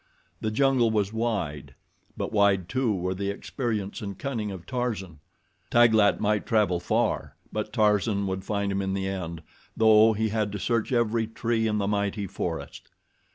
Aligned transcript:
The 0.41 0.49
jungle 0.49 0.89
was 0.89 1.13
wide; 1.13 1.75
but 2.17 2.33
wide 2.33 2.67
too 2.67 2.91
were 2.91 3.13
the 3.13 3.29
experience 3.29 4.01
and 4.01 4.17
cunning 4.17 4.49
of 4.49 4.65
Tarzan. 4.65 5.19
Taglat 5.69 6.19
might 6.19 6.47
travel 6.47 6.79
far; 6.79 7.35
but 7.53 7.71
Tarzan 7.71 8.25
would 8.25 8.43
find 8.43 8.71
him 8.71 8.81
in 8.81 8.95
the 8.95 9.05
end, 9.07 9.43
though 9.77 10.13
he 10.13 10.29
had 10.29 10.51
to 10.53 10.57
search 10.57 10.91
every 10.91 11.27
tree 11.27 11.67
in 11.67 11.77
the 11.77 11.85
mighty 11.87 12.25
forest. 12.25 12.89